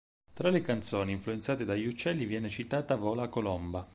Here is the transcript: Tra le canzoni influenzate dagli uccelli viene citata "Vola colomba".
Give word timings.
Tra 0.33 0.49
le 0.49 0.61
canzoni 0.61 1.11
influenzate 1.11 1.63
dagli 1.63 1.85
uccelli 1.85 2.25
viene 2.25 2.49
citata 2.49 2.95
"Vola 2.95 3.27
colomba". 3.27 3.87